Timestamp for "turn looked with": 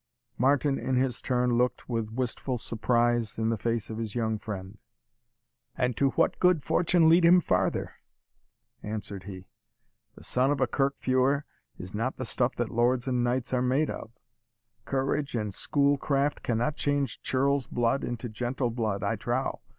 1.21-2.09